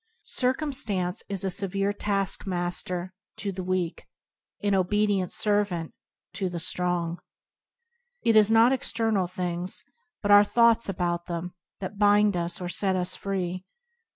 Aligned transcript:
Circumstance 0.23 1.21
is 1.29 1.43
a 1.43 1.51
severe 1.51 1.93
taskmaster 1.93 3.13
to 3.37 3.51
the 3.51 3.61
weak, 3.63 4.07
an 4.63 4.73
obedient 4.73 5.31
servant 5.31 5.93
to 6.33 6.49
the 6.49 6.59
strong. 6.59 7.19
It 8.23 8.35
is 8.35 8.49
not 8.51 8.71
external 8.71 9.27
things, 9.27 9.83
but 10.23 10.31
our 10.31 10.43
thoughts 10.43 10.89
about 10.89 11.27
them, 11.27 11.53
that 11.81 11.99
bind 11.99 12.35
us 12.35 12.59
or 12.59 12.67
set 12.67 12.95
us 12.95 13.15
free. 13.15 13.63